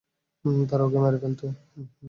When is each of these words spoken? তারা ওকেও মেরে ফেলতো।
তারা 0.69 0.83
ওকেও 0.85 1.01
মেরে 1.03 1.17
ফেলতো। 1.23 1.45